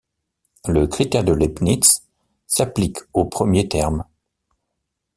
[0.67, 2.01] Le critère de Leibniz
[2.47, 4.03] s'applique au premier terme.